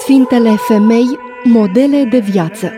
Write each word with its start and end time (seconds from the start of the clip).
Sfintele 0.00 0.56
femei, 0.56 1.18
modele 1.44 2.04
de 2.10 2.18
viață. 2.18 2.72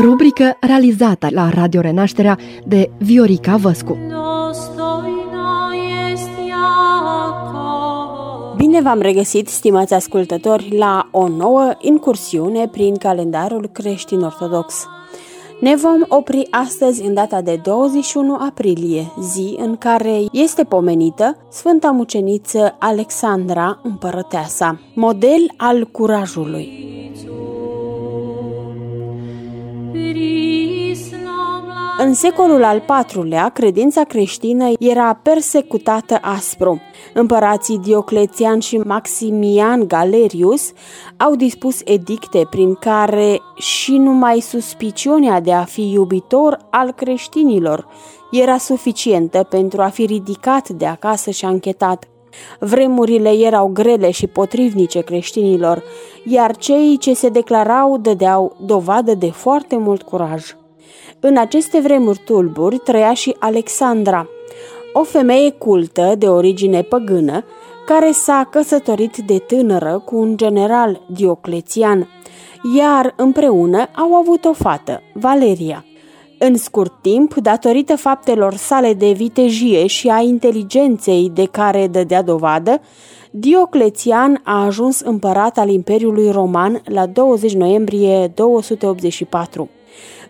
Rubrică 0.00 0.56
realizată 0.60 1.28
la 1.30 1.48
Radio 1.48 1.80
Renașterea 1.80 2.38
de 2.66 2.90
Viorica 2.98 3.56
Văscu. 3.56 3.98
Bine 8.56 8.80
v-am 8.80 9.00
regăsit, 9.00 9.48
stimați 9.48 9.94
ascultători, 9.94 10.76
la 10.76 11.08
o 11.10 11.28
nouă 11.28 11.74
incursiune 11.78 12.68
prin 12.68 12.96
calendarul 12.96 13.68
creștin-ortodox. 13.72 14.86
Ne 15.60 15.76
vom 15.76 16.04
opri 16.08 16.46
astăzi 16.50 17.02
în 17.02 17.14
data 17.14 17.40
de 17.40 17.60
21 17.62 18.34
aprilie, 18.34 19.12
zi 19.20 19.56
în 19.58 19.76
care 19.76 20.20
este 20.32 20.64
pomenită 20.64 21.36
Sfânta 21.50 21.90
Muceniță 21.90 22.76
Alexandra 22.78 23.80
Împărăteasa, 23.82 24.80
model 24.94 25.52
al 25.56 25.84
curajului. 25.84 26.88
În 32.02 32.14
secolul 32.14 32.64
al 32.64 32.82
IV-lea, 33.12 33.48
credința 33.48 34.04
creștină 34.04 34.70
era 34.78 35.20
persecutată 35.22 36.18
aspru. 36.22 36.80
Împărații 37.14 37.78
Dioclețian 37.78 38.58
și 38.58 38.76
Maximian 38.76 39.86
Galerius 39.86 40.72
au 41.16 41.34
dispus 41.34 41.80
edicte 41.84 42.46
prin 42.50 42.74
care 42.74 43.40
și 43.54 43.96
numai 43.96 44.40
suspiciunea 44.40 45.40
de 45.40 45.52
a 45.52 45.64
fi 45.64 45.92
iubitor 45.92 46.58
al 46.70 46.92
creștinilor 46.92 47.86
era 48.30 48.58
suficientă 48.58 49.46
pentru 49.48 49.82
a 49.82 49.88
fi 49.88 50.04
ridicat 50.04 50.68
de 50.68 50.86
acasă 50.86 51.30
și 51.30 51.44
anchetat. 51.44 52.08
Vremurile 52.60 53.30
erau 53.30 53.70
grele 53.72 54.10
și 54.10 54.26
potrivnice 54.26 55.00
creștinilor, 55.00 55.82
iar 56.24 56.56
cei 56.56 56.96
ce 56.98 57.14
se 57.14 57.28
declarau 57.28 57.98
dădeau 57.98 58.56
dovadă 58.60 59.14
de 59.14 59.30
foarte 59.30 59.76
mult 59.76 60.02
curaj. 60.02 60.54
În 61.20 61.36
aceste 61.36 61.80
vremuri 61.80 62.20
tulburi 62.24 62.78
trăia 62.78 63.14
și 63.14 63.36
Alexandra, 63.38 64.28
o 64.92 65.02
femeie 65.02 65.50
cultă 65.50 66.14
de 66.18 66.26
origine 66.26 66.82
păgână, 66.82 67.44
care 67.86 68.10
s-a 68.10 68.48
căsătorit 68.50 69.16
de 69.16 69.38
tânără 69.38 70.02
cu 70.04 70.16
un 70.16 70.36
general 70.36 71.02
Dioclețian, 71.06 72.08
iar 72.76 73.14
împreună 73.16 73.88
au 73.94 74.14
avut 74.14 74.44
o 74.44 74.52
fată, 74.52 75.02
Valeria. 75.12 75.84
În 76.38 76.56
scurt 76.56 76.92
timp, 77.02 77.34
datorită 77.34 77.96
faptelor 77.96 78.54
sale 78.54 78.94
de 78.94 79.12
vitejie 79.12 79.86
și 79.86 80.08
a 80.08 80.20
inteligenței 80.20 81.30
de 81.34 81.44
care 81.44 81.86
dădea 81.86 82.22
dovadă, 82.22 82.80
Dioclețian 83.30 84.40
a 84.44 84.64
ajuns 84.64 85.00
împărat 85.00 85.58
al 85.58 85.68
Imperiului 85.68 86.30
Roman 86.30 86.82
la 86.84 87.06
20 87.06 87.54
noiembrie 87.54 88.32
284. 88.34 89.68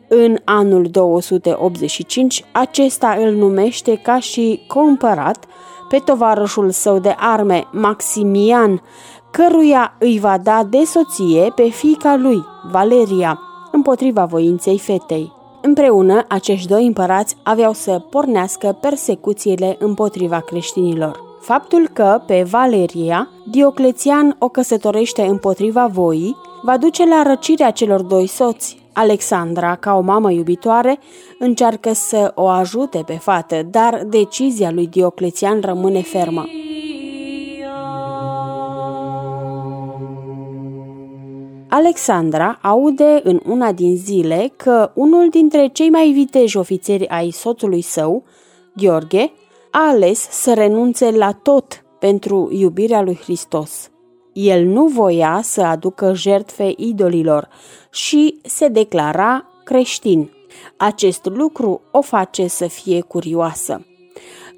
În 0.09 0.37
anul 0.45 0.87
285, 0.91 2.45
acesta 2.53 3.17
îl 3.21 3.33
numește 3.33 4.01
ca 4.03 4.19
și 4.19 4.61
compărat 4.67 5.45
pe 5.89 5.99
tovarășul 6.05 6.71
său 6.71 6.99
de 6.99 7.15
arme, 7.19 7.67
Maximian, 7.73 8.83
căruia 9.31 9.95
îi 9.99 10.19
va 10.19 10.39
da 10.39 10.63
de 10.71 10.85
soție 10.85 11.53
pe 11.55 11.69
fiica 11.69 12.17
lui, 12.17 12.45
Valeria, 12.71 13.41
împotriva 13.73 14.25
voinței 14.25 14.79
fetei. 14.79 15.33
Împreună, 15.63 16.25
acești 16.29 16.69
doi 16.69 16.87
împărați 16.87 17.37
aveau 17.43 17.73
să 17.73 17.99
pornească 18.11 18.79
persecuțiile 18.81 19.77
împotriva 19.79 20.41
creștinilor. 20.41 21.21
Faptul 21.41 21.89
că, 21.93 22.23
pe 22.27 22.47
Valeria, 22.51 23.29
Dioclețian 23.51 24.37
o 24.39 24.49
căsătorește 24.49 25.23
împotriva 25.23 25.87
voii, 25.87 26.37
va 26.63 26.77
duce 26.77 27.07
la 27.07 27.23
răcirea 27.23 27.71
celor 27.71 28.03
doi 28.03 28.27
soți, 28.27 28.80
Alexandra, 28.93 29.77
ca 29.77 29.95
o 29.95 30.01
mamă 30.01 30.31
iubitoare, 30.33 30.99
încearcă 31.39 31.93
să 31.93 32.33
o 32.35 32.47
ajute 32.47 33.03
pe 33.07 33.13
fată, 33.13 33.63
dar 33.71 34.05
decizia 34.09 34.71
lui 34.71 34.87
Dioclețian 34.87 35.61
rămâne 35.61 36.03
fermă. 36.03 36.47
Alexandra 41.69 42.59
aude 42.63 43.21
în 43.23 43.41
una 43.47 43.73
din 43.73 43.97
zile 43.97 44.53
că 44.57 44.91
unul 44.95 45.29
dintre 45.29 45.69
cei 45.73 45.91
mai 45.91 46.11
viteji 46.11 46.57
ofițeri 46.57 47.09
ai 47.09 47.31
soțului 47.31 47.81
său, 47.81 48.25
Gheorghe, 48.77 49.33
a 49.71 49.89
ales 49.89 50.29
să 50.31 50.55
renunțe 50.55 51.11
la 51.11 51.33
tot 51.33 51.85
pentru 51.99 52.49
iubirea 52.53 53.03
lui 53.03 53.19
Hristos. 53.23 53.91
El 54.43 54.67
nu 54.67 54.87
voia 54.87 55.41
să 55.43 55.63
aducă 55.63 56.15
jertfe 56.15 56.73
idolilor 56.77 57.49
și 57.91 58.39
se 58.43 58.69
declara 58.69 59.45
creștin. 59.65 60.31
Acest 60.77 61.25
lucru 61.25 61.81
o 61.91 62.01
face 62.01 62.47
să 62.47 62.67
fie 62.67 63.01
curioasă. 63.01 63.87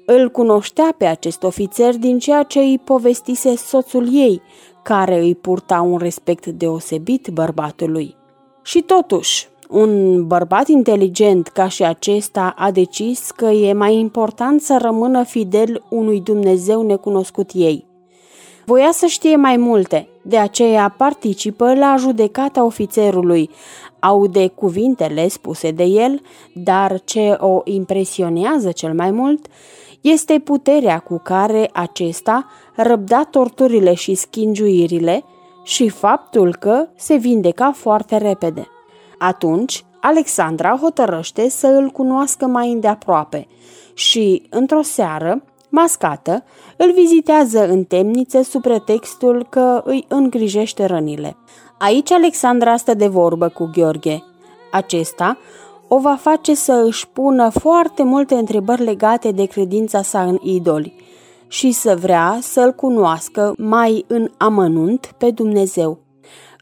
Îl 0.05 0.29
cunoștea 0.29 0.95
pe 0.97 1.05
acest 1.05 1.43
ofițer 1.43 1.97
din 1.97 2.19
ceea 2.19 2.43
ce 2.43 2.59
îi 2.59 2.79
povestise 2.83 3.55
soțul 3.55 4.07
ei, 4.15 4.41
care 4.83 5.19
îi 5.19 5.35
purta 5.35 5.81
un 5.81 5.97
respect 5.97 6.45
deosebit 6.45 7.27
bărbatului. 7.33 8.15
Și 8.61 8.81
totuși, 8.81 9.47
un 9.69 10.23
bărbat 10.27 10.67
inteligent 10.67 11.47
ca 11.47 11.67
și 11.67 11.83
acesta 11.83 12.53
a 12.57 12.71
decis 12.71 13.31
că 13.31 13.45
e 13.45 13.73
mai 13.73 13.95
important 13.95 14.61
să 14.61 14.77
rămână 14.81 15.23
fidel 15.23 15.83
unui 15.89 16.21
Dumnezeu 16.21 16.81
necunoscut 16.81 17.49
ei. 17.53 17.91
Voia 18.65 18.91
să 18.91 19.05
știe 19.05 19.35
mai 19.35 19.57
multe, 19.57 20.07
de 20.21 20.37
aceea 20.37 20.95
participă 20.97 21.73
la 21.73 21.95
judecata 21.97 22.63
ofițerului, 22.63 23.49
aude 23.99 24.47
cuvintele 24.47 25.27
spuse 25.27 25.71
de 25.71 25.83
el, 25.83 26.21
dar 26.53 27.01
ce 27.03 27.37
o 27.39 27.61
impresionează 27.63 28.71
cel 28.71 28.93
mai 28.93 29.11
mult 29.11 29.45
este 30.01 30.39
puterea 30.39 30.99
cu 30.99 31.17
care 31.23 31.69
acesta 31.73 32.45
răbda 32.75 33.23
torturile 33.23 33.93
și 33.93 34.13
schingiuirile 34.13 35.23
și 35.63 35.89
faptul 35.89 36.55
că 36.55 36.87
se 36.95 37.15
vindeca 37.15 37.71
foarte 37.71 38.17
repede. 38.17 38.67
Atunci, 39.17 39.85
Alexandra 40.01 40.77
hotărăște 40.81 41.49
să 41.49 41.67
îl 41.67 41.89
cunoască 41.89 42.45
mai 42.45 42.71
îndeaproape 42.71 43.47
și, 43.93 44.43
într-o 44.49 44.81
seară, 44.81 45.43
mascată, 45.75 46.43
îl 46.77 46.91
vizitează 46.91 47.67
în 47.67 47.83
temniță 47.83 48.41
sub 48.41 48.61
pretextul 48.61 49.45
că 49.49 49.81
îi 49.85 50.05
îngrijește 50.07 50.85
rănile. 50.85 51.35
Aici 51.77 52.11
Alexandra 52.11 52.77
stă 52.77 52.93
de 52.93 53.07
vorbă 53.07 53.47
cu 53.47 53.69
Gheorghe. 53.73 54.23
Acesta 54.71 55.37
o 55.87 55.99
va 55.99 56.15
face 56.15 56.55
să 56.55 56.83
își 56.85 57.07
pună 57.07 57.49
foarte 57.49 58.03
multe 58.03 58.35
întrebări 58.35 58.83
legate 58.83 59.31
de 59.31 59.45
credința 59.45 60.01
sa 60.01 60.21
în 60.21 60.37
idoli 60.41 60.95
și 61.47 61.71
să 61.71 61.95
vrea 61.95 62.37
să-l 62.41 62.71
cunoască 62.71 63.53
mai 63.57 64.05
în 64.07 64.29
amănunt 64.37 65.13
pe 65.17 65.31
Dumnezeu. 65.31 65.99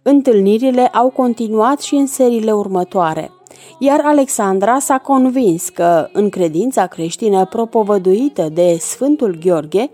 Întâlnirile 0.03 0.87
au 0.87 1.09
continuat 1.09 1.81
și 1.81 1.95
în 1.95 2.07
seriile 2.07 2.51
următoare, 2.51 3.31
iar 3.79 4.01
Alexandra 4.03 4.79
s-a 4.79 4.97
convins 4.97 5.69
că, 5.69 6.09
în 6.13 6.29
credința 6.29 6.87
creștină 6.87 7.45
propovăduită 7.45 8.49
de 8.53 8.77
Sfântul 8.79 9.37
Gheorghe, 9.43 9.89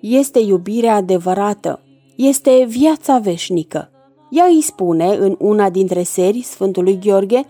este 0.00 0.38
iubirea 0.38 0.94
adevărată, 0.94 1.80
este 2.16 2.64
viața 2.68 3.18
veșnică. 3.18 3.90
Ea 4.30 4.44
îi 4.44 4.62
spune 4.62 5.16
în 5.18 5.36
una 5.38 5.70
dintre 5.70 6.02
serii 6.02 6.42
Sfântului 6.42 6.98
Gheorghe 6.98 7.44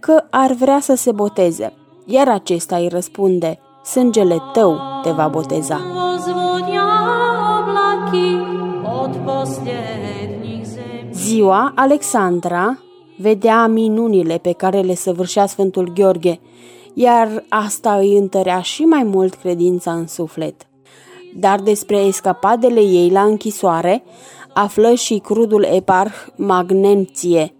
că 0.00 0.24
ar 0.30 0.52
vrea 0.52 0.80
să 0.80 0.94
se 0.94 1.12
boteze, 1.12 1.72
iar 2.04 2.28
acesta 2.28 2.76
îi 2.76 2.88
răspunde, 2.88 3.58
sângele 3.84 4.36
tău 4.52 4.76
te 5.02 5.10
va 5.10 5.28
boteza. 5.28 5.80
Ziua, 11.12 11.72
Alexandra 11.74 12.78
vedea 13.20 13.66
minunile 13.66 14.38
pe 14.38 14.52
care 14.52 14.80
le 14.80 14.94
săvârșea 14.94 15.46
Sfântul 15.46 15.92
Gheorghe, 15.94 16.40
iar 16.94 17.44
asta 17.48 17.94
îi 17.94 18.16
întărea 18.16 18.60
și 18.60 18.82
mai 18.82 19.02
mult 19.02 19.34
credința 19.34 19.92
în 19.92 20.06
suflet. 20.06 20.66
Dar 21.36 21.60
despre 21.60 21.96
escapadele 21.96 22.80
ei 22.80 23.10
la 23.10 23.22
închisoare 23.22 24.02
află 24.52 24.94
și 24.94 25.18
crudul 25.18 25.62
eparh 25.62 26.14
Magnenție, 26.36 27.54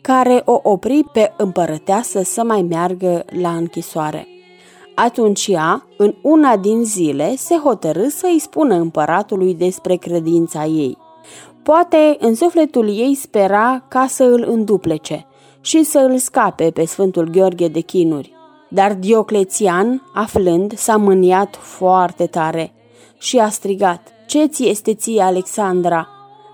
care 0.00 0.42
o 0.44 0.60
opri 0.62 1.04
pe 1.12 1.32
împărăteasă 1.36 2.22
să 2.22 2.42
mai 2.44 2.62
meargă 2.62 3.24
la 3.42 3.50
închisoare. 3.50 4.26
Atunci 4.94 5.46
ea, 5.46 5.86
în 5.96 6.14
una 6.22 6.56
din 6.56 6.84
zile, 6.84 7.34
se 7.36 7.54
hotărâ 7.54 8.08
să 8.08 8.28
îi 8.32 8.38
spună 8.38 8.74
împăratului 8.74 9.54
despre 9.54 9.96
credința 9.96 10.64
ei. 10.64 10.96
Poate 11.72 12.16
în 12.18 12.34
sufletul 12.34 12.88
ei 12.88 13.14
spera 13.14 13.84
ca 13.88 14.06
să 14.08 14.24
îl 14.24 14.44
înduplece 14.48 15.26
și 15.60 15.82
să 15.82 15.98
îl 15.98 16.16
scape 16.16 16.70
pe 16.70 16.84
Sfântul 16.84 17.30
Gheorghe 17.30 17.68
de 17.68 17.80
chinuri. 17.80 18.32
Dar 18.68 18.94
Dioclețian, 18.94 20.02
aflând, 20.14 20.76
s-a 20.76 20.96
mâniat 20.96 21.56
foarte 21.56 22.26
tare 22.26 22.72
și 23.18 23.38
a 23.38 23.48
strigat, 23.48 24.08
Ce 24.26 24.46
ți 24.46 24.68
este 24.68 24.94
ție, 24.94 25.22
Alexandra? 25.22 26.08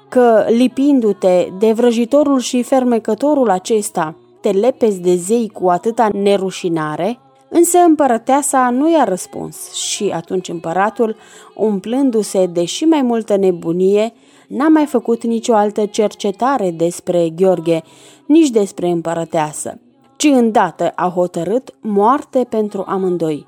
Că, 0.09 0.45
lipindu-te 0.49 1.47
de 1.59 1.73
vrăjitorul 1.73 2.39
și 2.39 2.63
fermecătorul 2.63 3.51
acesta, 3.51 4.15
te 4.41 4.51
lepezi 4.51 5.01
de 5.01 5.15
zei 5.15 5.49
cu 5.49 5.69
atâta 5.69 6.09
nerușinare? 6.13 7.19
Însă 7.49 7.79
împărăteasa 7.79 8.71
nu 8.71 8.91
i-a 8.91 9.05
răspuns 9.05 9.73
și 9.73 10.11
atunci 10.15 10.49
împăratul, 10.49 11.17
umplându-se 11.55 12.47
de 12.47 12.65
și 12.65 12.85
mai 12.85 13.03
multă 13.03 13.37
nebunie, 13.37 14.13
n-a 14.53 14.69
mai 14.69 14.87
făcut 14.87 15.25
nicio 15.25 15.55
altă 15.55 15.87
cercetare 15.87 16.71
despre 16.71 17.29
Gheorghe, 17.29 17.83
nici 18.27 18.51
despre 18.51 18.89
împărăteasă, 18.89 19.81
ci 20.17 20.25
îndată 20.25 20.93
a 20.95 21.13
hotărât 21.15 21.75
moarte 21.81 22.47
pentru 22.49 22.85
amândoi. 22.87 23.47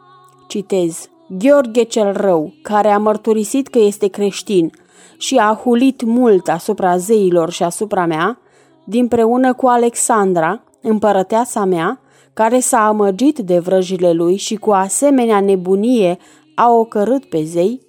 Citez, 0.49 1.09
Gheorghe 1.39 1.83
cel 1.83 2.13
rău, 2.13 2.53
care 2.63 2.89
a 2.89 2.99
mărturisit 2.99 3.69
că 3.69 3.79
este 3.79 4.07
creștin 4.07 4.73
și 5.17 5.37
a 5.37 5.61
hulit 5.65 6.03
mult 6.03 6.49
asupra 6.49 6.97
zeilor 6.97 7.51
și 7.51 7.63
asupra 7.63 8.07
mea, 8.07 8.39
dinpreună 8.85 9.55
cu 9.55 9.67
Alexandra, 9.67 10.63
împărăteasa 10.83 11.65
mea, 11.65 12.01
care 12.33 12.61
s-a 12.61 12.87
amăgit 12.87 13.39
de 13.39 13.59
vrăjile 13.59 14.13
lui 14.13 14.37
și 14.37 14.57
cu 14.57 14.71
asemenea 14.71 15.41
nebunie 15.41 16.19
a 16.55 16.71
ocărât 16.71 17.25
pe 17.25 17.43
zei, 17.45 17.81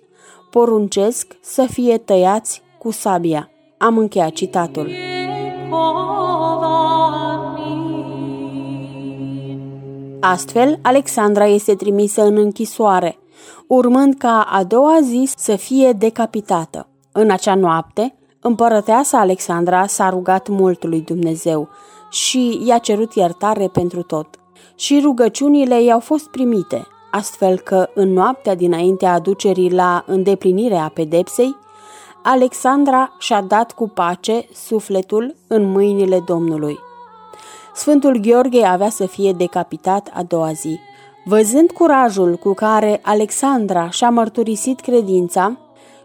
poruncesc 0.49 1.35
să 1.41 1.65
fie 1.69 1.97
tăiați 1.97 2.63
cu 2.85 2.91
sabia. 2.91 3.49
Am 3.77 3.97
încheiat 3.97 4.31
citatul. 4.31 4.89
Astfel, 10.19 10.79
Alexandra 10.81 11.45
este 11.45 11.75
trimisă 11.75 12.23
în 12.23 12.37
închisoare, 12.37 13.17
urmând 13.67 14.15
ca 14.17 14.47
a 14.51 14.63
doua 14.63 14.99
zi 15.01 15.29
să 15.35 15.55
fie 15.55 15.91
decapitată. 15.91 16.87
În 17.11 17.31
acea 17.31 17.55
noapte, 17.55 18.15
împărăteasa 18.39 19.19
Alexandra 19.19 19.85
s-a 19.85 20.09
rugat 20.09 20.47
mult 20.47 20.83
lui 20.83 21.01
Dumnezeu 21.01 21.69
și 22.09 22.61
i-a 22.65 22.77
cerut 22.77 23.13
iertare 23.13 23.67
pentru 23.67 24.01
tot. 24.01 24.27
Și 24.75 24.99
rugăciunile 25.03 25.83
i-au 25.83 25.99
fost 25.99 26.27
primite, 26.27 26.87
astfel 27.11 27.59
că 27.59 27.89
în 27.93 28.13
noaptea 28.13 28.55
dinaintea 28.55 29.13
aducerii 29.13 29.71
la 29.71 30.03
îndeplinirea 30.07 30.91
pedepsei, 30.93 31.63
Alexandra 32.27 33.15
și-a 33.19 33.41
dat 33.41 33.71
cu 33.71 33.87
pace 33.87 34.45
sufletul 34.53 35.35
în 35.47 35.71
mâinile 35.71 36.23
Domnului. 36.25 36.79
Sfântul 37.75 38.17
Gheorghe 38.17 38.63
avea 38.63 38.89
să 38.89 39.05
fie 39.05 39.31
decapitat 39.31 40.11
a 40.13 40.23
doua 40.23 40.51
zi. 40.51 40.79
Văzând 41.25 41.71
curajul 41.71 42.35
cu 42.35 42.53
care 42.53 42.99
Alexandra 43.03 43.89
și-a 43.89 44.09
mărturisit 44.09 44.79
credința 44.79 45.57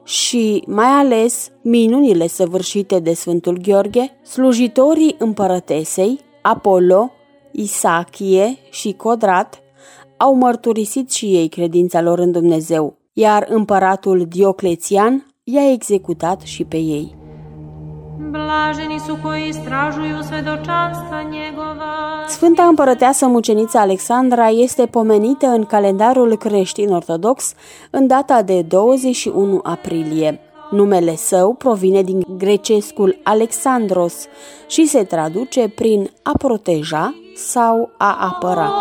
și 0.04 0.64
mai 0.66 0.86
ales 0.86 1.50
minunile 1.62 2.26
săvârșite 2.26 2.98
de 2.98 3.14
Sfântul 3.14 3.58
Gheorghe, 3.62 4.18
slujitorii 4.22 5.16
împărătesei, 5.18 6.20
Apollo, 6.42 7.10
Isachie 7.52 8.58
și 8.70 8.92
Codrat, 8.92 9.60
au 10.16 10.34
mărturisit 10.34 11.10
și 11.10 11.26
ei 11.26 11.48
credința 11.48 12.00
lor 12.00 12.18
în 12.18 12.30
Dumnezeu, 12.30 12.96
iar 13.12 13.46
împăratul 13.48 14.26
Dioclețian 14.28 15.24
i-a 15.52 15.72
executat 15.72 16.40
și 16.40 16.64
pe 16.64 16.76
ei. 16.76 17.18
Sfânta 22.28 22.62
împărăteasă 22.62 23.26
mucenița 23.26 23.80
Alexandra 23.80 24.48
este 24.48 24.86
pomenită 24.86 25.46
în 25.46 25.64
calendarul 25.64 26.36
creștin 26.36 26.92
ortodox 26.92 27.54
în 27.90 28.06
data 28.06 28.42
de 28.42 28.62
21 28.62 29.60
aprilie. 29.62 30.40
Numele 30.70 31.16
său 31.16 31.54
provine 31.54 32.02
din 32.02 32.22
grecescul 32.36 33.20
Alexandros 33.22 34.14
și 34.68 34.86
se 34.86 35.04
traduce 35.04 35.68
prin 35.68 36.10
a 36.22 36.32
proteja 36.38 37.14
sau 37.34 37.90
a 37.98 38.16
apăra. 38.20 38.72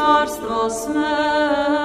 царство 0.00 0.70
смерть. 0.70 1.79